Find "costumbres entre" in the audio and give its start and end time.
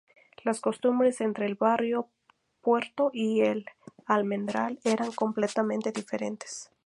0.61-1.45